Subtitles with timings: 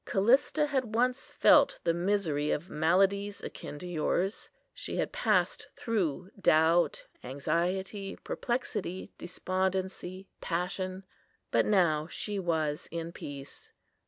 [0.03, 4.49] Callista had once felt the misery of maladies akin to yours.
[4.73, 11.05] She had passed through doubt, anxiety, perplexity, despondency, passion;
[11.51, 13.71] but now she was in peace.